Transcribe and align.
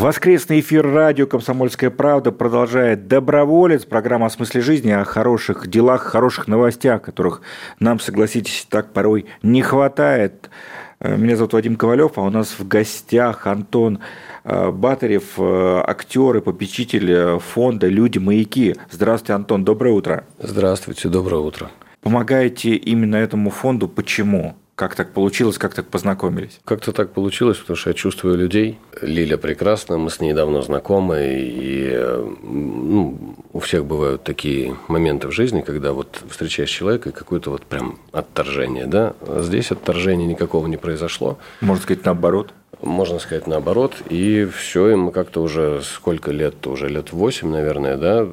Воскресный 0.00 0.60
эфир 0.60 0.90
радио 0.90 1.26
«Комсомольская 1.26 1.90
правда» 1.90 2.32
продолжает 2.32 3.06
«Доброволец», 3.06 3.84
программа 3.84 4.26
о 4.26 4.30
смысле 4.30 4.62
жизни, 4.62 4.90
о 4.90 5.04
хороших 5.04 5.66
делах, 5.66 6.04
хороших 6.04 6.48
новостях, 6.48 7.02
которых 7.02 7.42
нам, 7.80 8.00
согласитесь, 8.00 8.66
так 8.70 8.94
порой 8.94 9.26
не 9.42 9.60
хватает. 9.60 10.48
Э, 11.00 11.18
меня 11.18 11.36
зовут 11.36 11.52
Вадим 11.52 11.76
Ковалев, 11.76 12.12
а 12.16 12.22
у 12.22 12.30
нас 12.30 12.58
в 12.58 12.66
гостях 12.66 13.46
Антон 13.46 13.98
э, 14.44 14.70
Батарев, 14.70 15.34
э, 15.36 15.82
актер 15.86 16.38
и 16.38 16.40
попечитель 16.40 17.38
фонда 17.38 17.86
«Люди-маяки». 17.86 18.76
Здравствуйте, 18.90 19.34
Антон, 19.34 19.66
доброе 19.66 19.92
утро. 19.92 20.24
Здравствуйте, 20.38 21.10
доброе 21.10 21.42
утро. 21.42 21.70
Помогаете 22.00 22.70
именно 22.70 23.16
этому 23.16 23.50
фонду. 23.50 23.86
Почему? 23.86 24.56
Как 24.80 24.94
так 24.94 25.10
получилось, 25.10 25.58
как 25.58 25.74
так 25.74 25.88
познакомились? 25.88 26.58
Как-то 26.64 26.92
так 26.92 27.12
получилось, 27.12 27.58
потому 27.58 27.76
что 27.76 27.90
я 27.90 27.94
чувствую 27.94 28.38
людей. 28.38 28.78
Лиля 29.02 29.36
прекрасна, 29.36 29.98
мы 29.98 30.08
с 30.08 30.20
ней 30.20 30.32
давно 30.32 30.62
знакомы, 30.62 31.18
и 31.22 32.02
ну, 32.42 33.36
у 33.52 33.58
всех 33.58 33.84
бывают 33.84 34.24
такие 34.24 34.74
моменты 34.88 35.28
в 35.28 35.32
жизни, 35.32 35.60
когда 35.60 35.92
вот 35.92 36.22
встречаешь 36.30 36.70
человека 36.70 37.10
и 37.10 37.12
какое-то 37.12 37.50
вот 37.50 37.66
прям 37.66 37.98
отторжение, 38.12 38.86
да? 38.86 39.12
А 39.20 39.42
здесь 39.42 39.70
отторжения 39.70 40.26
никакого 40.26 40.66
не 40.66 40.78
произошло. 40.78 41.38
Можно 41.60 41.82
сказать 41.82 42.06
наоборот? 42.06 42.54
Можно 42.80 43.18
сказать 43.18 43.46
наоборот. 43.46 43.96
И 44.08 44.48
все, 44.56 44.92
и 44.92 44.94
мы 44.94 45.12
как-то 45.12 45.42
уже 45.42 45.82
сколько 45.82 46.30
лет, 46.30 46.66
уже 46.66 46.88
лет 46.88 47.12
восемь, 47.12 47.50
наверное, 47.50 47.98
да, 47.98 48.26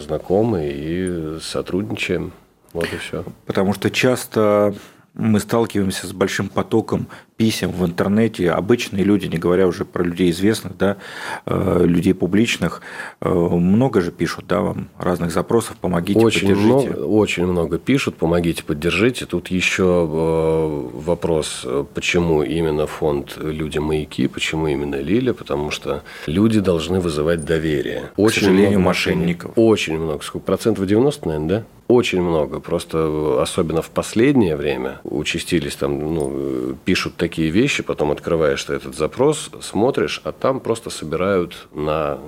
знакомы 0.00 0.68
и 0.74 1.38
сотрудничаем. 1.40 2.32
Вот 2.72 2.92
и 2.92 2.96
все. 2.96 3.22
Потому 3.46 3.72
что 3.72 3.88
часто 3.88 4.74
мы 5.14 5.40
сталкиваемся 5.40 6.06
с 6.06 6.12
большим 6.12 6.48
потоком 6.48 7.08
писем 7.42 7.72
в 7.72 7.84
интернете. 7.84 8.52
Обычные 8.52 9.02
люди, 9.02 9.26
не 9.26 9.36
говоря 9.36 9.66
уже 9.66 9.84
про 9.84 10.04
людей 10.04 10.30
известных, 10.30 10.76
да, 10.76 10.96
э, 11.44 11.84
людей 11.84 12.14
публичных, 12.14 12.82
э, 13.20 13.28
много 13.28 14.00
же 14.00 14.12
пишут 14.12 14.46
да, 14.46 14.60
вам 14.60 14.88
разных 14.96 15.32
запросов, 15.32 15.76
помогите, 15.80 16.20
очень 16.20 16.46
поддержите. 16.46 16.90
Много, 16.90 17.04
очень 17.04 17.46
много 17.46 17.78
пишут, 17.78 18.16
помогите, 18.16 18.62
поддержите. 18.62 19.26
Тут 19.26 19.48
еще 19.48 19.82
э, 20.08 20.90
вопрос, 20.94 21.66
почему 21.94 22.44
именно 22.44 22.86
фонд 22.86 23.36
«Люди-маяки», 23.42 24.28
почему 24.28 24.68
именно 24.68 25.00
Лиля, 25.00 25.32
потому 25.32 25.72
что 25.72 26.04
люди 26.28 26.60
должны 26.60 27.00
вызывать 27.00 27.44
доверие. 27.44 28.12
Очень 28.16 28.36
К 28.36 28.44
сожалению, 28.44 28.70
много 28.70 28.84
мошенников. 28.84 29.50
Очень 29.56 29.98
много. 29.98 30.22
Сколько? 30.22 30.46
Процентов 30.46 30.86
90, 30.86 31.26
наверное, 31.26 31.48
да? 31.48 31.64
Очень 31.92 32.22
много. 32.22 32.58
Просто 32.58 33.38
особенно 33.42 33.82
в 33.82 33.90
последнее 33.90 34.56
время 34.56 35.00
участились 35.04 35.76
там, 35.76 36.14
ну, 36.14 36.74
пишут 36.86 37.16
такие 37.16 37.31
вещи, 37.40 37.82
потом 37.82 38.10
открываешь 38.10 38.62
ты 38.64 38.74
этот 38.74 38.94
запрос, 38.94 39.50
смотришь, 39.60 40.20
а 40.24 40.32
там 40.32 40.60
просто 40.60 40.90
собирают 40.90 41.68
на 41.72 42.18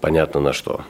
понятно 0.00 0.40
на 0.40 0.52
что 0.52 0.82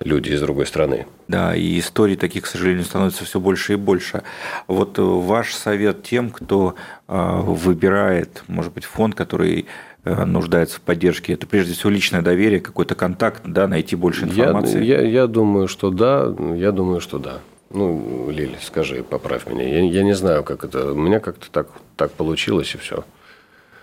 люди 0.00 0.30
из 0.30 0.40
другой 0.40 0.66
страны. 0.66 1.06
Да, 1.28 1.54
и 1.54 1.78
историй 1.78 2.16
таких, 2.16 2.44
к 2.44 2.46
сожалению, 2.46 2.84
становится 2.84 3.24
все 3.24 3.40
больше 3.40 3.74
и 3.74 3.76
больше. 3.76 4.22
Вот 4.66 4.98
ваш 4.98 5.54
совет 5.54 6.02
тем, 6.02 6.30
кто 6.30 6.74
а, 7.06 7.40
выбирает, 7.40 8.42
может 8.48 8.72
быть, 8.72 8.84
фонд, 8.84 9.14
который 9.14 9.66
Э, 10.04 10.24
нуждается 10.24 10.76
в 10.76 10.80
поддержке? 10.82 11.32
Это 11.32 11.46
прежде 11.46 11.72
всего 11.72 11.90
личное 11.90 12.20
доверие, 12.20 12.60
какой-то 12.60 12.94
контакт, 12.94 13.42
да, 13.44 13.66
найти 13.66 13.96
больше 13.96 14.24
информации? 14.24 14.84
Я, 14.84 15.00
я, 15.00 15.08
я 15.08 15.26
думаю, 15.26 15.66
что 15.66 15.90
да, 15.90 16.34
я 16.54 16.72
думаю, 16.72 17.00
что 17.00 17.18
да. 17.18 17.38
Ну, 17.74 18.30
Лили, 18.30 18.56
скажи, 18.62 19.02
поправь 19.02 19.46
меня. 19.48 19.64
Я, 19.68 19.80
я 19.80 20.02
не 20.04 20.14
знаю, 20.14 20.44
как 20.44 20.64
это. 20.64 20.92
У 20.92 20.96
меня 20.96 21.18
как-то 21.18 21.50
так, 21.50 21.66
так 21.96 22.12
получилось, 22.12 22.72
и 22.74 22.78
все. 22.78 23.04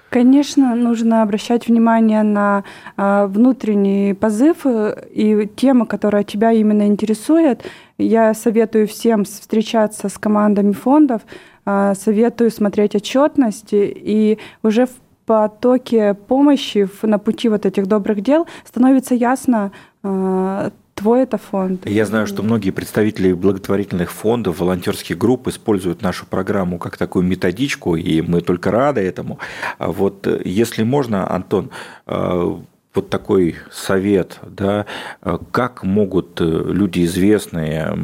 Конечно, 0.10 0.76
нужно 0.76 1.22
обращать 1.22 1.68
внимание 1.68 2.24
на 2.24 2.64
а, 2.98 3.28
внутренний 3.28 4.14
позыв 4.14 4.66
э, 4.66 5.08
и 5.10 5.48
темы, 5.56 5.86
которые 5.86 6.24
тебя 6.24 6.52
именно 6.52 6.88
интересуют. 6.88 7.64
Я 7.98 8.34
советую 8.34 8.88
всем 8.88 9.24
встречаться 9.24 10.10
с 10.10 10.18
командами 10.18 10.72
фондов, 10.72 11.22
а, 11.66 11.94
советую 11.96 12.52
смотреть 12.52 12.96
отчетности 12.96 13.94
и 13.96 14.38
уже 14.64 14.86
в 14.86 14.92
потоке 15.26 16.14
помощи 16.14 16.90
на 17.04 17.20
пути 17.20 17.48
вот 17.48 17.66
этих 17.66 17.88
добрых 17.88 18.22
дел 18.22 18.48
становится 18.66 19.16
ясно, 19.16 19.72
э, 20.04 20.72
твой 21.02 21.24
это 21.24 21.38
фонд. 21.38 21.90
Я 21.90 22.06
знаю, 22.06 22.28
что 22.28 22.44
многие 22.44 22.72
представители 22.72 23.34
благотворительных 23.34 24.12
фондов, 24.12 24.60
волонтерских 24.60 25.18
групп 25.18 25.48
используют 25.48 26.02
нашу 26.02 26.26
программу 26.26 26.78
как 26.78 26.98
такую 26.98 27.26
методичку, 27.26 27.96
и 27.96 28.22
мы 28.22 28.42
только 28.42 28.72
рады 28.72 29.02
этому. 29.02 29.40
А 29.78 29.88
вот 29.92 30.28
э, 30.28 30.42
если 30.46 30.84
можно, 30.84 31.30
Антон, 31.30 31.72
э, 32.08 32.58
вот 32.94 33.10
такой 33.10 33.56
совет, 33.72 34.40
да, 34.46 34.86
как 35.52 35.84
могут 35.84 36.40
люди 36.40 37.06
известные, 37.06 37.98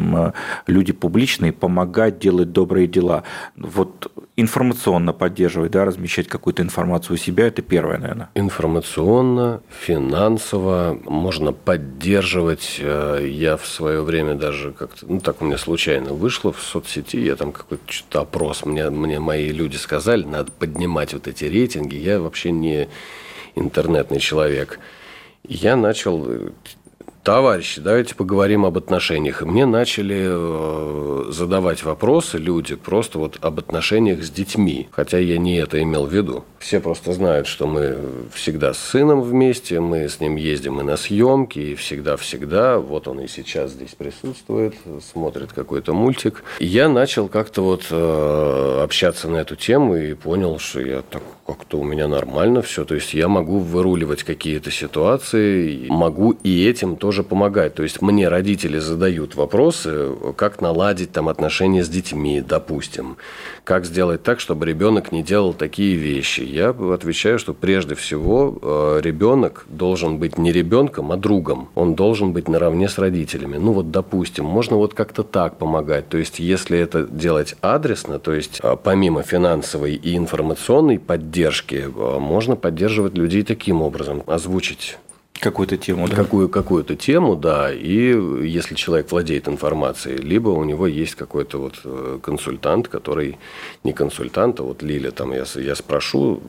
люди 0.65 0.93
публичные 0.93 1.51
помогать 1.51 2.19
делать 2.19 2.51
добрые 2.51 2.87
дела? 2.87 3.23
Вот 3.55 4.11
информационно 4.37 5.13
поддерживать, 5.13 5.71
да, 5.71 5.83
размещать 5.83 6.27
какую-то 6.27 6.61
информацию 6.61 7.15
у 7.15 7.17
себя, 7.17 7.47
это 7.47 7.63
первое, 7.63 7.97
наверное. 7.97 8.29
Информационно, 8.35 9.61
финансово 9.69 10.97
можно 11.05 11.51
поддерживать. 11.51 12.77
Э, 12.79 13.27
я 13.27 13.57
в 13.57 13.65
свое 13.65 14.03
время 14.03 14.35
даже 14.35 14.71
как-то, 14.71 15.05
ну 15.07 15.19
так 15.19 15.41
у 15.41 15.45
меня 15.45 15.57
случайно 15.57 16.13
вышло 16.13 16.53
в 16.53 16.61
соцсети, 16.61 17.17
я 17.17 17.35
там 17.35 17.51
какой-то 17.51 17.91
что-то 17.91 18.21
опрос, 18.21 18.63
мне, 18.63 18.89
мне 18.91 19.19
мои 19.19 19.49
люди 19.49 19.75
сказали, 19.75 20.23
надо 20.23 20.51
поднимать 20.51 21.13
вот 21.13 21.27
эти 21.27 21.45
рейтинги. 21.45 21.95
Я 21.95 22.21
вообще 22.21 22.51
не 22.51 22.87
интернетный 23.59 24.19
человек. 24.19 24.79
Я 25.43 25.75
начал 25.75 26.27
товарищи, 27.27 27.81
давайте 27.81 28.15
поговорим 28.15 28.65
об 28.65 28.77
отношениях. 28.77 29.41
И 29.41 29.45
мне 29.45 29.65
начали 29.65 30.27
э, 30.29 31.25
задавать 31.29 31.83
вопросы 31.83 32.37
люди 32.37 32.75
просто 32.75 33.19
вот 33.19 33.37
об 33.41 33.59
отношениях 33.59 34.23
с 34.23 34.29
детьми. 34.29 34.87
Хотя 34.91 35.17
я 35.17 35.37
не 35.37 35.57
это 35.57 35.83
имел 35.83 36.05
в 36.05 36.13
виду. 36.13 36.45
Все 36.57 36.79
просто 36.79 37.11
знают, 37.11 37.45
что 37.45 37.67
мы 37.67 37.97
всегда 38.33 38.73
с 38.73 38.77
сыном 38.77 39.21
вместе, 39.21 39.81
мы 39.81 40.07
с 40.07 40.21
ним 40.21 40.37
ездим 40.37 40.79
и 40.79 40.83
на 40.83 40.95
съемки, 40.95 41.59
и 41.59 41.75
всегда-всегда. 41.75 42.79
Вот 42.79 43.09
он 43.09 43.19
и 43.19 43.27
сейчас 43.27 43.71
здесь 43.71 43.93
присутствует, 43.93 44.75
смотрит 45.11 45.51
какой-то 45.51 45.93
мультик. 45.93 46.45
И 46.59 46.65
я 46.65 46.87
начал 46.87 47.27
как-то 47.27 47.61
вот 47.61 47.87
э, 47.91 48.81
общаться 48.83 49.27
на 49.27 49.35
эту 49.35 49.57
тему 49.57 49.97
и 49.97 50.13
понял, 50.13 50.59
что 50.59 50.79
я 50.79 51.01
так 51.01 51.23
как-то 51.47 51.79
у 51.79 51.83
меня 51.83 52.07
нормально 52.07 52.61
все. 52.61 52.83
То 52.83 52.95
есть 52.95 53.13
я 53.13 53.29
могу 53.29 53.59
выруливать 53.59 54.23
какие-то 54.23 54.69
ситуации, 54.69 55.87
могу 55.87 56.31
и 56.43 56.67
этим 56.67 56.97
тоже 56.97 57.16
тоже 57.17 57.27
помогать. 57.27 57.73
То 57.73 57.83
есть 57.83 58.01
мне 58.01 58.27
родители 58.27 58.77
задают 58.79 59.35
вопросы, 59.35 60.11
как 60.35 60.61
наладить 60.61 61.11
там 61.11 61.29
отношения 61.29 61.83
с 61.83 61.89
детьми, 61.89 62.41
допустим. 62.41 63.17
Как 63.63 63.85
сделать 63.85 64.21
так, 64.23 64.39
чтобы 64.39 64.65
ребенок 64.65 65.11
не 65.11 65.23
делал 65.23 65.53
такие 65.53 65.95
вещи. 65.95 66.41
Я 66.41 66.69
отвечаю, 66.69 67.39
что 67.39 67.53
прежде 67.53 67.95
всего 67.95 68.57
э, 68.61 69.01
ребенок 69.01 69.65
должен 69.67 70.19
быть 70.19 70.37
не 70.37 70.51
ребенком, 70.51 71.11
а 71.11 71.17
другом. 71.17 71.69
Он 71.75 71.95
должен 71.95 72.33
быть 72.33 72.47
наравне 72.47 72.87
с 72.87 72.99
родителями. 72.99 73.57
Ну 73.57 73.71
вот, 73.71 73.89
допустим, 73.91 74.45
можно 74.45 74.77
вот 74.77 74.93
как-то 74.93 75.23
так 75.23 75.57
помогать. 75.57 76.09
То 76.09 76.17
есть 76.17 76.39
если 76.39 76.77
это 76.77 77.03
делать 77.03 77.55
адресно, 77.61 78.19
то 78.19 78.33
есть 78.33 78.59
э, 78.61 78.75
помимо 78.83 79.23
финансовой 79.23 79.95
и 79.95 80.15
информационной 80.15 80.99
поддержки, 80.99 81.85
э, 81.87 82.19
можно 82.19 82.55
поддерживать 82.55 83.17
людей 83.17 83.41
таким 83.41 83.81
образом, 83.81 84.21
озвучить 84.27 84.97
Какую-то 85.39 85.77
тему, 85.77 86.07
да? 86.07 86.15
Какую, 86.15 86.49
какую-то 86.49 86.95
тему, 86.95 87.35
да. 87.35 87.71
И 87.73 88.17
если 88.45 88.75
человек 88.75 89.11
владеет 89.11 89.47
информацией, 89.47 90.17
либо 90.17 90.49
у 90.49 90.63
него 90.63 90.87
есть 90.87 91.15
какой-то 91.15 91.59
вот 91.59 91.81
э, 91.83 92.19
консультант, 92.21 92.87
который 92.87 93.37
не 93.83 93.93
консультант, 93.93 94.59
а 94.59 94.63
вот 94.63 94.81
Лиля, 94.81 95.11
там 95.11 95.31
я, 95.33 95.45
я 95.55 95.75
спрошу, 95.75 96.41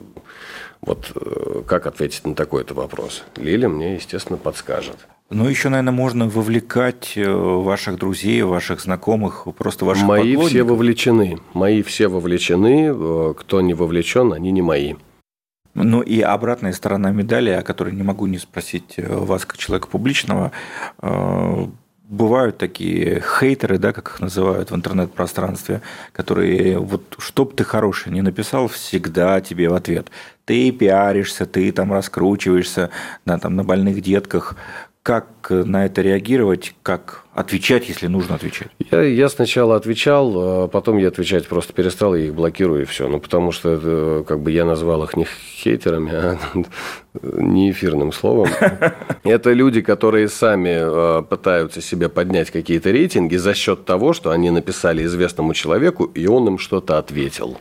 вот 0.81 1.13
э, 1.15 1.63
как 1.67 1.87
ответить 1.87 2.27
на 2.27 2.35
такой-то 2.35 2.75
вопрос. 2.75 3.25
Лиля 3.37 3.69
мне, 3.69 3.95
естественно, 3.95 4.39
подскажет. 4.39 4.97
Ну, 5.31 5.47
еще, 5.47 5.69
наверное, 5.69 5.93
можно 5.93 6.27
вовлекать 6.27 7.13
э, 7.17 7.31
ваших 7.31 7.99
друзей, 7.99 8.43
ваших 8.43 8.81
знакомых, 8.81 9.47
просто 9.59 9.85
ваших 9.85 10.05
Мои 10.05 10.37
все 10.37 10.63
вовлечены. 10.63 11.39
Мои 11.53 11.83
все 11.83 12.09
вовлечены. 12.09 13.35
Кто 13.35 13.61
не 13.61 13.75
вовлечен, 13.75 14.33
они 14.33 14.51
не 14.51 14.63
мои. 14.63 14.95
Ну 15.85 16.01
и 16.03 16.21
обратная 16.21 16.73
сторона 16.73 17.11
медали, 17.11 17.51
о 17.51 17.63
которой 17.63 17.95
не 17.95 18.03
могу 18.03 18.27
не 18.27 18.39
спросить 18.39 18.95
э, 18.97 19.07
вас, 19.07 19.45
как 19.45 19.59
человека 19.59 19.89
публичного, 19.89 20.53
э, 21.01 21.67
бывают 22.09 22.57
такие 22.59 23.23
хейтеры, 23.23 23.79
да, 23.79 23.93
как 23.93 24.09
их 24.09 24.21
называют 24.21 24.71
в 24.71 24.77
интернет-пространстве, 24.77 25.83
которые 26.13 26.79
вот 26.79 27.15
чтоб 27.19 27.55
ты 27.55 27.65
хороший 27.65 28.13
не 28.13 28.23
написал, 28.23 28.67
всегда 28.69 29.41
тебе 29.41 29.69
в 29.69 29.75
ответ. 29.75 30.09
Ты 30.47 30.73
пиаришься, 30.73 31.45
ты 31.45 31.71
там 31.73 31.93
раскручиваешься 31.93 32.89
да, 33.27 33.39
там, 33.39 33.57
на 33.57 33.65
больных 33.65 34.01
детках, 34.01 34.57
как 35.09 35.47
на 35.49 35.87
это 35.87 36.03
реагировать, 36.03 36.75
как 36.83 37.25
отвечать, 37.33 37.89
если 37.89 38.09
нужно 38.09 38.35
отвечать? 38.35 38.69
Я, 38.91 39.01
я 39.01 39.31
сначала 39.31 39.75
отвечал, 39.75 40.35
а 40.37 40.69
потом 40.69 40.99
я 40.99 41.09
отвечать 41.09 41.49
просто 41.49 41.73
перестал, 41.73 42.15
я 42.15 42.27
их 42.27 42.35
блокирую 42.35 42.83
и 42.83 42.85
все. 42.85 43.09
Ну, 43.09 43.19
потому 43.19 43.51
что 43.51 43.71
это, 43.71 44.23
как 44.29 44.41
бы 44.41 44.51
я 44.51 44.67
назвал 44.67 45.03
их 45.05 45.17
не 45.17 45.25
хейтерами, 45.25 46.13
а 46.13 46.39
не 47.23 47.71
эфирным 47.71 48.13
словом. 48.13 48.51
Это 49.25 49.55
люди, 49.55 49.81
которые 49.81 50.29
сами 50.29 50.75
а, 50.77 51.23
пытаются 51.23 51.81
себе 51.81 52.11
поднять 52.11 52.51
какие-то 52.51 52.91
рейтинги 52.91 53.37
за 53.37 53.55
счет 53.55 53.87
того, 53.87 54.13
что 54.13 54.31
они 54.31 54.51
написали 54.51 55.07
известному 55.07 55.55
человеку, 55.55 56.05
и 56.05 56.27
он 56.27 56.49
им 56.49 56.59
что-то 56.59 56.99
ответил. 56.99 57.57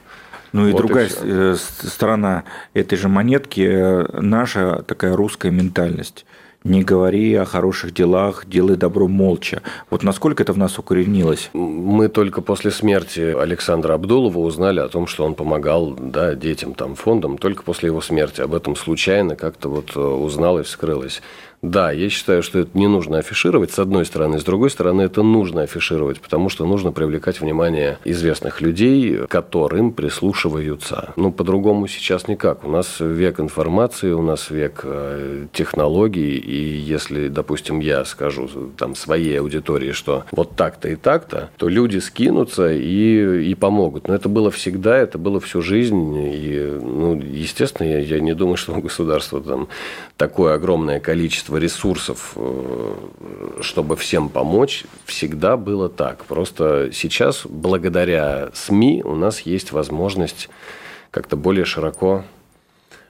Ну 0.52 0.68
и 0.68 0.74
вот 0.74 0.82
другая 0.82 1.08
и 1.08 1.12
э, 1.24 1.56
сторона 1.56 2.44
этой 2.74 2.98
же 2.98 3.08
монетки, 3.08 3.62
э, 3.62 4.20
наша 4.20 4.84
такая 4.86 5.16
русская 5.16 5.52
ментальность 5.52 6.26
не 6.68 6.84
говори 6.84 7.34
о 7.36 7.46
хороших 7.46 7.94
делах, 7.94 8.46
делай 8.46 8.76
добро 8.76 9.08
молча. 9.08 9.62
Вот 9.90 10.04
насколько 10.04 10.44
это 10.44 10.54
в 10.54 10.58
нас 10.58 10.78
укоренилось? 10.78 11.50
Мы 11.54 12.10
только 12.10 12.42
после 12.42 12.72
смерти 12.72 13.20
Александра 13.20 13.94
Абдулова 13.94 14.40
узнали 14.40 14.80
о 14.80 14.90
том, 14.90 15.08
что 15.08 15.26
он 15.26 15.34
помогал 15.34 15.92
да, 15.92 16.36
детям, 16.36 16.74
там, 16.74 16.96
фондам, 16.96 17.38
только 17.38 17.64
после 17.64 17.88
его 17.88 18.02
смерти. 18.02 18.42
Об 18.42 18.54
этом 18.54 18.76
случайно 18.76 19.36
как-то 19.36 19.70
вот 19.70 19.96
э, 19.96 20.00
узнал 20.00 20.60
и 20.60 20.64
вскрылось. 20.64 21.22
Да, 21.64 21.92
я 21.92 22.10
считаю, 22.10 22.44
что 22.44 22.60
это 22.60 22.78
не 22.78 22.88
нужно 22.88 23.18
афишировать, 23.18 23.72
с 23.72 23.80
одной 23.80 24.06
стороны. 24.06 24.40
С 24.40 24.44
другой 24.44 24.70
стороны, 24.70 25.02
это 25.02 25.24
нужно 25.24 25.64
афишировать, 25.64 26.22
потому 26.22 26.50
что 26.50 26.66
нужно 26.68 26.92
привлекать 26.92 27.42
внимание 27.42 27.98
известных 28.06 28.62
людей, 28.62 29.22
которым 29.28 29.92
прислушиваются. 29.92 31.14
Ну, 31.16 31.32
по-другому 31.32 31.88
сейчас 31.88 32.28
никак. 32.28 32.64
У 32.64 32.70
нас 32.70 33.00
век 33.00 33.40
информации, 33.40 34.12
у 34.12 34.22
нас 34.22 34.52
век 34.52 34.82
э, 34.84 35.48
технологий, 35.52 36.38
и 36.38 36.78
если, 36.78 37.28
допустим, 37.28 37.80
я 37.80 38.06
скажу 38.06 38.48
там 38.78 38.94
своей 38.94 39.40
аудитории, 39.40 39.94
что 39.94 40.26
вот 40.32 40.56
так-то 40.56 40.90
и 40.90 40.96
так-то, 40.96 41.50
то 41.58 41.68
люди 41.68 41.98
скинутся 41.98 42.72
и, 42.72 43.50
и 43.50 43.56
помогут. 43.56 44.08
Но 44.08 44.14
это 44.14 44.30
было 44.30 44.52
всегда, 44.52 44.96
это 44.96 45.18
было 45.18 45.40
всю 45.40 45.64
жизнь, 45.64 46.16
и, 46.16 46.78
ну, 46.80 47.20
естественно, 47.20 47.88
я, 47.88 47.98
я 47.98 48.20
не 48.20 48.36
думаю, 48.36 48.58
что 48.58 48.74
у 48.74 48.82
государства 48.82 49.42
там 49.42 49.68
такое 50.18 50.54
огромное 50.54 51.00
количество 51.00 51.47
количество 51.48 51.58
ресурсов, 51.58 52.34
э, 52.36 52.94
чтобы 53.62 53.96
всем 53.96 54.30
помочь, 54.30 54.84
всегда 55.06 55.58
было 55.58 55.90
так. 55.90 56.26
Просто 56.26 56.90
сейчас, 56.94 57.44
благодаря 57.46 58.50
СМИ, 58.54 59.04
у 59.04 59.16
нас 59.16 59.42
есть 59.42 59.72
возможность 59.72 60.50
как-то 61.12 61.38
более 61.38 61.66
широко 61.66 62.24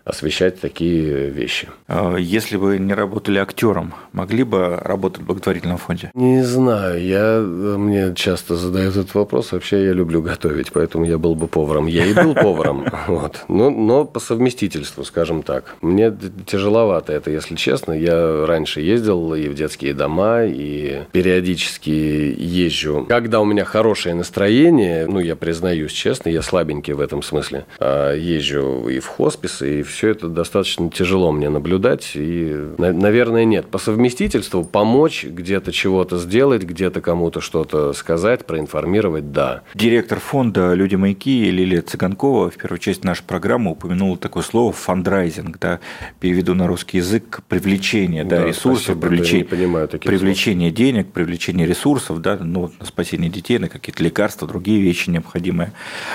освещать 0.07 0.59
такие 0.61 1.29
вещи. 1.29 1.67
А 1.87 2.15
если 2.15 2.57
бы 2.57 2.79
не 2.79 2.93
работали 2.93 3.39
актером, 3.39 3.93
могли 4.13 4.43
бы 4.43 4.77
работать 4.81 5.21
в 5.21 5.25
благотворительном 5.25 5.77
фонде? 5.77 6.11
Не 6.13 6.43
знаю. 6.43 7.03
Я, 7.03 7.39
мне 7.41 8.15
часто 8.15 8.55
задают 8.55 8.95
этот 8.95 9.13
вопрос. 9.15 9.51
Вообще 9.51 9.83
я 9.85 9.93
люблю 9.93 10.21
готовить, 10.21 10.71
поэтому 10.71 11.05
я 11.05 11.17
был 11.17 11.35
бы 11.35 11.47
поваром. 11.47 11.87
Я 11.87 12.05
и 12.05 12.13
был 12.13 12.33
поваром. 12.33 12.85
Вот. 13.07 13.45
Но, 13.47 13.69
но 13.69 14.05
по 14.05 14.19
совместительству, 14.19 15.03
скажем 15.03 15.41
так. 15.41 15.75
Мне 15.81 16.13
тяжеловато 16.45 17.13
это, 17.13 17.31
если 17.31 17.55
честно. 17.55 17.93
Я 17.93 18.45
раньше 18.45 18.81
ездил 18.81 19.33
и 19.33 19.47
в 19.47 19.55
детские 19.55 19.93
дома, 19.93 20.43
и 20.43 21.03
периодически 21.11 21.89
езжу. 21.89 23.05
Когда 23.07 23.39
у 23.39 23.45
меня 23.45 23.65
хорошее 23.65 24.15
настроение, 24.15 25.07
ну, 25.07 25.19
я 25.19 25.35
признаюсь 25.35 25.91
честно, 25.91 26.29
я 26.29 26.41
слабенький 26.41 26.93
в 26.93 26.99
этом 26.99 27.23
смысле, 27.23 27.65
а 27.79 28.13
езжу 28.13 28.89
и 28.89 28.99
в 28.99 29.07
хосписы, 29.07 29.79
и 29.79 29.83
в 29.83 29.96
все 29.97 30.09
это 30.09 30.27
достаточно 30.27 30.91
тяжело 30.91 31.31
мне 31.31 31.49
наблюдать. 31.49 32.11
И, 32.13 32.55
наверное, 32.77 33.45
нет. 33.45 33.65
По 33.65 33.79
совместительству 33.79 34.63
помочь 34.63 35.25
где-то 35.25 35.71
чего-то 35.71 36.19
сделать, 36.19 36.61
где-то 36.63 37.01
кому-то 37.01 37.41
что-то 37.41 37.93
сказать, 37.93 38.45
проинформировать, 38.45 39.31
да. 39.31 39.63
Директор 39.73 40.19
фонда 40.19 40.75
«Люди 40.75 40.93
маяки» 40.93 41.49
Лилия 41.49 41.81
Цыганкова 41.81 42.51
в 42.51 42.57
первой 42.57 42.77
части 42.77 43.07
нашей 43.07 43.23
программы 43.23 43.71
упомянула 43.71 44.17
такое 44.17 44.43
слово 44.43 44.71
«фандрайзинг», 44.71 45.57
да, 45.59 45.79
переведу 46.19 46.53
на 46.53 46.67
русский 46.67 46.97
язык, 46.97 47.41
привлечение 47.47 48.23
да, 48.23 48.41
да, 48.41 48.45
ресурсов, 48.45 48.83
спасибо, 48.83 49.01
привлечение, 49.01 49.45
понимаю 49.45 49.87
привлечение 49.87 50.69
слов. 50.69 50.77
денег, 50.77 51.11
привлечение 51.11 51.65
ресурсов, 51.65 52.21
да, 52.21 52.37
ну, 52.39 52.71
на 52.79 52.85
спасение 52.85 53.31
детей, 53.31 53.57
на 53.57 53.67
какие-то 53.67 54.03
лекарства, 54.03 54.47
другие 54.47 54.79
вещи 54.79 55.09
необходимые. 55.09 55.71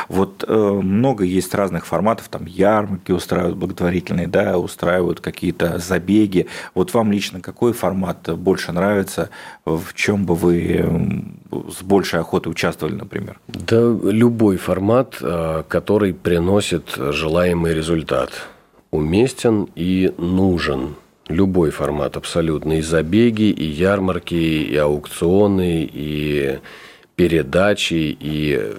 Вот 0.09 0.45
э, 0.47 0.55
много 0.55 1.25
есть 1.25 1.53
разных 1.53 1.85
форматов, 1.85 2.29
там 2.29 2.47
ярмарки 2.47 3.11
устраивают, 3.11 3.57
благотворительные, 3.73 4.27
да, 4.27 4.59
устраивают 4.59 5.21
какие-то 5.21 5.79
забеги. 5.79 6.47
Вот 6.75 6.95
вам 6.95 7.13
лично 7.13 7.41
какой 7.41 7.73
формат 7.73 8.29
больше 8.39 8.73
нравится? 8.73 9.31
В 9.65 9.95
чем 9.95 10.25
бы 10.25 10.35
вы 10.35 10.85
с 11.51 11.83
большей 11.83 12.21
охотой 12.21 12.53
участвовали, 12.53 12.95
например? 12.95 13.39
Да, 13.49 13.81
любой 14.05 14.57
формат, 14.57 15.17
а, 15.21 15.63
который 15.63 16.13
приносит 16.13 16.95
желаемый 16.97 17.75
результат. 17.75 18.31
Уместен 18.91 19.69
и 19.75 20.13
нужен. 20.19 20.95
Любой 21.29 21.71
формат 21.71 22.17
абсолютно. 22.17 22.79
И 22.79 22.83
забеги, 22.83 23.51
и 23.51 23.65
ярмарки, 23.65 24.35
и 24.35 24.77
аукционы, 24.77 25.89
и 25.91 26.59
передачи, 27.17 28.17
и 28.21 28.75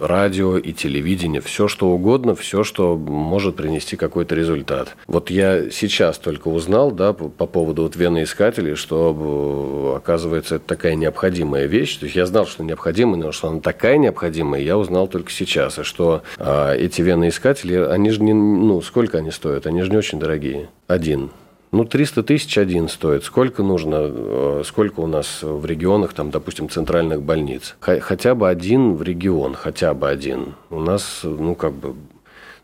радио 0.00 0.58
и 0.58 0.72
телевидение, 0.72 1.40
все 1.40 1.68
что 1.68 1.88
угодно, 1.88 2.34
все, 2.34 2.64
что 2.64 2.96
может 2.96 3.56
принести 3.56 3.96
какой-то 3.96 4.34
результат. 4.34 4.96
Вот 5.06 5.30
я 5.30 5.70
сейчас 5.70 6.18
только 6.18 6.48
узнал, 6.48 6.90
да, 6.90 7.12
по, 7.12 7.28
по 7.28 7.46
поводу 7.46 7.82
вот 7.82 7.96
веноискателей, 7.96 8.74
что, 8.74 9.94
оказывается, 9.96 10.56
это 10.56 10.66
такая 10.66 10.94
необходимая 10.94 11.66
вещь. 11.66 11.96
То 11.96 12.04
есть 12.04 12.16
я 12.16 12.26
знал, 12.26 12.46
что 12.46 12.64
необходимая, 12.64 13.20
но 13.20 13.32
что 13.32 13.48
она 13.48 13.60
такая 13.60 13.98
необходимая, 13.98 14.60
я 14.60 14.78
узнал 14.78 15.08
только 15.08 15.30
сейчас. 15.30 15.78
И 15.78 15.82
что 15.82 16.22
а, 16.38 16.74
эти 16.74 17.02
веноискатели, 17.02 17.74
они 17.74 18.10
же 18.10 18.22
не, 18.22 18.32
ну, 18.32 18.80
сколько 18.82 19.18
они 19.18 19.30
стоят? 19.30 19.66
Они 19.66 19.82
же 19.82 19.90
не 19.90 19.96
очень 19.96 20.18
дорогие. 20.18 20.68
Один. 20.86 21.30
Ну, 21.76 21.84
300 21.84 22.22
тысяч 22.22 22.56
один 22.56 22.88
стоит. 22.88 23.24
Сколько 23.24 23.62
нужно, 23.62 23.96
э, 24.00 24.62
сколько 24.64 25.00
у 25.00 25.06
нас 25.06 25.40
в 25.42 25.66
регионах, 25.66 26.14
там, 26.14 26.30
допустим, 26.30 26.70
центральных 26.70 27.20
больниц? 27.20 27.76
Хотя 27.80 28.34
бы 28.34 28.48
один 28.48 28.94
в 28.94 29.02
регион, 29.02 29.52
хотя 29.52 29.92
бы 29.92 30.08
один. 30.08 30.54
У 30.70 30.80
нас, 30.80 31.20
ну, 31.22 31.54
как 31.54 31.74
бы, 31.74 31.94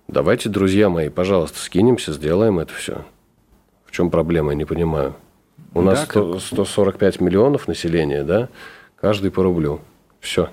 давайте, 0.09 0.49
друзья 0.49 0.89
мои, 0.89 1.11
пожалуйста, 1.11 1.59
скинемся, 1.59 2.15
сделаем 2.15 2.59
это 2.59 2.73
все. 2.73 3.05
В 3.85 3.91
чем 3.91 4.09
проблема, 4.09 4.53
я 4.53 4.57
не 4.57 4.65
понимаю. 4.65 5.15
У 5.75 5.81
да, 5.81 5.91
нас 5.91 6.05
100, 6.05 6.39
145 6.39 7.21
миллионов 7.21 7.69
населения, 7.69 8.23
да? 8.23 8.49
Каждый 8.99 9.31
по 9.31 9.43
рублю. 9.43 9.81
Все. 10.21 10.49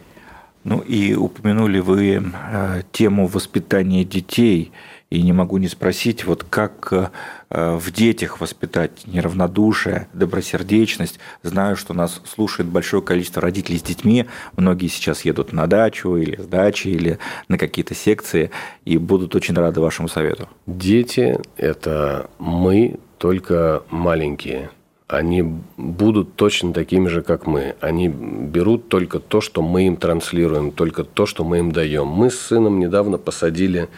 Ну 0.66 0.80
и 0.80 1.14
упомянули 1.14 1.80
вы 1.80 2.22
э, 2.22 2.82
тему 2.92 3.26
воспитания 3.26 4.04
детей– 4.04 4.74
и 5.10 5.24
не 5.24 5.34
могу 5.34 5.58
не 5.58 5.68
спросить, 5.68 6.26
вот 6.26 6.44
как 6.44 6.94
э, 6.94 7.10
в 7.50 7.92
детях 7.92 8.40
воспитать 8.40 9.08
неравнодушие, 9.08 10.08
добросердечность. 10.14 11.20
Знаю, 11.42 11.76
что 11.78 11.96
нас 11.96 12.22
слушает 12.26 12.70
большое 12.70 13.02
количество 13.02 13.42
родителей 13.42 13.80
с 13.80 13.84
детьми. 13.84 14.28
Многие 14.56 14.88
сейчас 14.88 15.26
едут 15.26 15.52
на 15.52 15.66
дачу 15.66 16.16
или 16.16 16.40
с 16.40 16.46
дачи, 16.46 16.90
или 16.90 17.18
на 17.48 17.58
какие-то 17.58 17.96
секции, 17.96 18.52
и 18.86 18.98
будут 18.98 19.36
очень 19.36 19.56
рады 19.56 19.82
вашему 19.82 20.08
совету. 20.08 20.48
Дети– 20.68 21.40
это 21.58 22.30
мы, 22.38 23.00
только 23.18 23.84
маленькие. 23.90 24.70
Они 25.08 25.42
будут 25.76 26.36
точно 26.36 26.72
такими 26.72 27.08
же, 27.08 27.24
как 27.24 27.48
мы. 27.48 27.76
Они 27.82 28.08
берут 28.08 28.90
только 28.90 29.20
то, 29.20 29.42
что 29.42 29.64
мы 29.64 29.88
им 29.88 29.98
транслируем, 29.98 30.72
только 30.72 31.04
то, 31.04 31.26
что 31.26 31.44
мы 31.44 31.58
им 31.58 31.72
даем. 31.72 32.06
Мы 32.06 32.30
с 32.30 32.40
сыном 32.40 32.80
недавно 32.80 33.18
посадили 33.18 33.90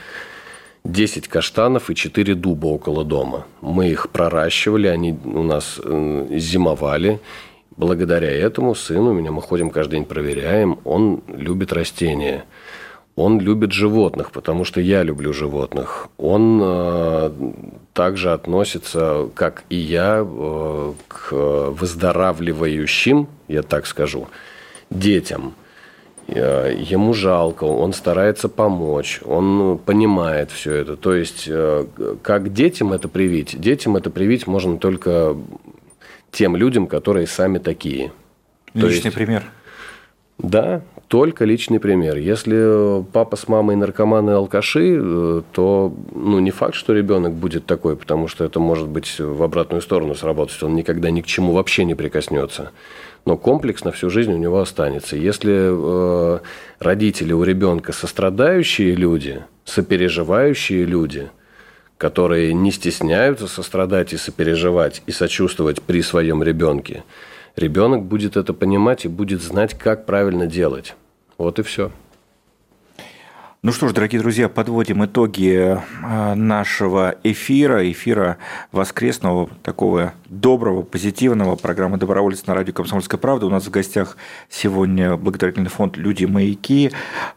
10 0.83 1.27
каштанов 1.27 1.89
и 1.89 1.95
4 1.95 2.35
дуба 2.35 2.67
около 2.67 3.03
дома. 3.03 3.45
Мы 3.61 3.89
их 3.89 4.09
проращивали, 4.09 4.87
они 4.87 5.17
у 5.25 5.43
нас 5.43 5.79
э, 5.83 6.27
зимовали. 6.31 7.19
Благодаря 7.77 8.31
этому 8.31 8.75
сын 8.75 9.07
у 9.07 9.13
меня, 9.13 9.31
мы 9.31 9.41
ходим 9.41 9.69
каждый 9.69 9.91
день, 9.91 10.05
проверяем, 10.05 10.79
он 10.83 11.21
любит 11.27 11.71
растения. 11.71 12.45
Он 13.15 13.39
любит 13.39 13.73
животных, 13.73 14.31
потому 14.31 14.63
что 14.63 14.81
я 14.81 15.03
люблю 15.03 15.33
животных. 15.33 16.07
Он 16.17 16.59
э, 16.63 17.31
также 17.93 18.31
относится, 18.31 19.29
как 19.35 19.63
и 19.69 19.75
я, 19.75 20.25
э, 20.25 20.93
к 21.07 21.31
выздоравливающим, 21.31 23.27
я 23.47 23.61
так 23.61 23.85
скажу, 23.85 24.27
детям– 24.89 25.53
Э, 25.60 25.60
ему 26.37 27.13
жалко, 27.13 27.65
он 27.65 27.93
старается 27.93 28.49
помочь, 28.49 29.21
он 29.25 29.77
понимает 29.77 30.51
все 30.51 30.75
это. 30.75 30.95
То 30.95 31.13
есть, 31.13 31.45
э, 31.47 31.85
как 32.21 32.53
детям 32.53 32.93
это 32.93 33.07
привить? 33.07 33.59
Детям 33.59 33.97
это 33.97 34.09
привить 34.09 34.47
можно 34.47 34.77
только 34.77 35.35
тем 36.31 36.55
людям, 36.55 36.87
которые 36.87 37.27
сами 37.27 37.57
такие. 37.57 38.11
Личный 38.73 39.05
есть, 39.05 39.15
пример. 39.15 39.43
Да, 40.37 40.81
только 41.11 41.43
личный 41.43 41.81
пример. 41.81 42.15
Если 42.15 43.03
папа 43.11 43.35
с 43.35 43.49
мамой 43.49 43.75
наркоманы 43.75 44.31
и 44.31 44.33
алкаши, 44.33 44.97
э, 44.97 45.41
то 45.51 45.93
ну, 46.15 46.39
не 46.39 46.51
факт, 46.51 46.73
что 46.73 46.93
ребенок 46.93 47.33
будет 47.33 47.65
такой, 47.65 47.97
потому 47.97 48.29
что 48.29 48.45
это 48.45 48.61
может 48.61 48.87
быть 48.87 49.19
в 49.19 49.43
обратную 49.43 49.81
сторону 49.81 50.15
сработать. 50.15 50.63
Он 50.63 50.73
никогда 50.73 51.11
ни 51.11 51.19
к 51.19 51.25
чему 51.25 51.51
вообще 51.51 51.83
не 51.83 51.95
прикоснется. 51.95 52.71
Но 53.25 53.35
комплекс 53.35 53.83
на 53.83 53.91
всю 53.91 54.09
жизнь 54.09 54.31
у 54.31 54.37
него 54.37 54.61
останется. 54.61 55.17
Если 55.17 55.51
э, 55.53 56.39
родители 56.79 57.33
у 57.33 57.43
ребенка 57.43 57.91
сострадающие 57.91 58.95
люди, 58.95 59.43
сопереживающие 59.65 60.85
люди, 60.85 61.29
которые 61.97 62.53
не 62.53 62.71
стесняются 62.71 63.47
сострадать 63.47 64.13
и 64.13 64.17
сопереживать 64.17 65.03
и 65.07 65.11
сочувствовать 65.11 65.81
при 65.81 66.01
своем 66.03 66.41
ребенке, 66.41 67.03
ребенок 67.55 68.03
будет 68.03 68.37
это 68.37 68.53
понимать 68.53 69.05
и 69.05 69.07
будет 69.07 69.41
знать, 69.41 69.77
как 69.77 70.05
правильно 70.05 70.47
делать. 70.47 70.95
Вот 71.37 71.59
и 71.59 71.63
все. 71.63 71.91
Ну 73.63 73.71
что 73.71 73.87
ж, 73.87 73.93
дорогие 73.93 74.19
друзья, 74.19 74.49
подводим 74.49 75.05
итоги 75.05 75.77
э, 75.77 76.33
нашего 76.33 77.13
эфира, 77.23 77.91
эфира 77.91 78.37
воскресного, 78.71 79.51
такого 79.61 80.15
доброго, 80.25 80.81
позитивного 80.81 81.55
программы 81.55 81.97
«Доброволец» 81.99 82.47
на 82.47 82.55
радио 82.55 82.73
«Комсомольская 82.73 83.19
правда». 83.19 83.45
У 83.45 83.51
нас 83.51 83.67
в 83.67 83.69
гостях 83.69 84.17
сегодня 84.49 85.15
благотворительный 85.15 85.69
фонд 85.69 85.95
«Люди-маяки», 85.95 86.91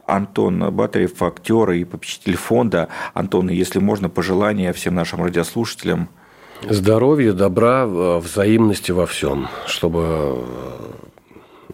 Антон 0.06 0.75
Батарев, 0.75 1.23
актер 1.23 1.73
и 1.73 1.85
попечитель 1.85 2.37
фонда. 2.37 2.88
Антон, 3.12 3.50
если 3.50 3.78
можно, 3.78 4.09
пожелания 4.09 4.73
всем 4.73 4.94
нашим 4.94 5.23
радиослушателям– 5.23 6.09
Здоровья, 6.62 7.32
добра, 7.32 7.84
э, 7.84 8.18
взаимности 8.18 8.92
во 8.92 9.06
всем, 9.06 9.49
чтобы... 9.66 10.02
Э, 10.02 10.42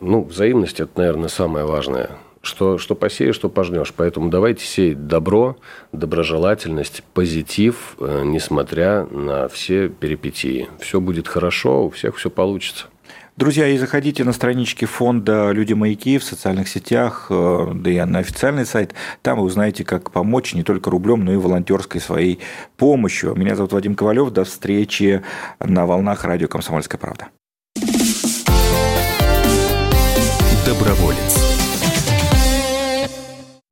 ну, 0.00 0.24
взаимность– 0.24 0.80
это, 0.80 0.90
наверное, 0.96 1.28
самое 1.28 1.64
важное. 1.64 2.10
Что, 2.42 2.78
что 2.78 2.94
посеешь, 2.94 3.34
что 3.34 3.50
пожнешь. 3.50 3.92
Поэтому 3.94 4.30
давайте 4.30 4.64
сеять 4.64 5.06
добро, 5.06 5.56
доброжелательность, 5.92 7.02
позитив, 7.12 7.96
э, 8.00 8.22
несмотря 8.24 9.04
на 9.04 9.48
все 9.48 9.88
перипетии. 9.88 10.68
Все 10.80 11.00
будет 11.00 11.28
хорошо, 11.28 11.84
у 11.84 11.90
всех 11.90 12.16
все 12.16 12.30
получится. 12.30 12.86
Друзья, 13.40 13.66
и 13.68 13.78
заходите 13.78 14.22
на 14.22 14.34
странички 14.34 14.84
фонда 14.84 15.50
«Люди 15.52 15.72
маяки» 15.72 16.18
в 16.18 16.24
социальных 16.24 16.68
сетях, 16.68 17.28
э, 17.30 17.72
да 17.74 17.90
и 17.90 17.98
на 18.04 18.18
официальный 18.18 18.66
сайт. 18.66 18.92
Там 19.22 19.38
вы 19.38 19.46
узнаете, 19.46 19.82
как 19.82 20.10
помочь 20.10 20.52
не 20.52 20.62
только 20.62 20.90
рублем, 20.90 21.24
но 21.24 21.32
и 21.32 21.36
волонтерской 21.36 22.02
своей 22.02 22.40
помощью. 22.76 23.34
Меня 23.36 23.56
зовут 23.56 23.72
Вадим 23.72 23.94
Ковалев. 23.94 24.30
До 24.30 24.44
встречи 24.44 25.22
на 25.58 25.86
волнах 25.86 26.22
радио 26.24 26.48
«Комсомольская 26.48 27.00
правда». 27.00 27.28
Доброволец. 30.66 31.40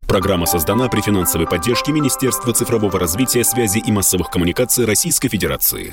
Программа 0.06 0.46
создана 0.46 0.88
при 0.88 1.02
финансовой 1.02 1.46
поддержке 1.46 1.92
Министерства 1.92 2.54
цифрового 2.54 2.98
развития, 2.98 3.44
связи 3.44 3.82
и 3.86 3.92
массовых 3.92 4.30
коммуникаций 4.30 4.86
Российской 4.86 5.28
Федерации. 5.28 5.92